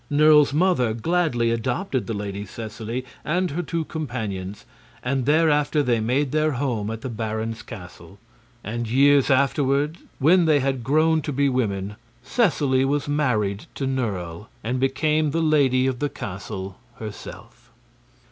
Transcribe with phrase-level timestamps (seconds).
[0.09, 4.65] Nerle's mother gladly adopted the Lady Seseley and her two companions,
[5.03, 8.17] and thereafter they made their home at the baron's castle.
[8.63, 14.47] And years afterward, when they had grown to be women, Seseley was married to Nerle
[14.63, 17.69] and became the lady of the castle herself.